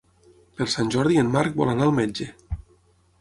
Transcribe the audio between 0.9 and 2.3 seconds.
Jordi en Marc vol anar al metge.